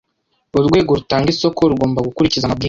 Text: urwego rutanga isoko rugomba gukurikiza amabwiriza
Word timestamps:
urwego 0.59 0.91
rutanga 0.99 1.27
isoko 1.33 1.61
rugomba 1.71 2.05
gukurikiza 2.07 2.43
amabwiriza 2.47 2.59